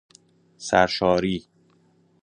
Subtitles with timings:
[0.57, 1.47] سر شاری